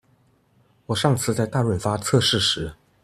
[0.87, 2.73] 我上次在大潤發測試時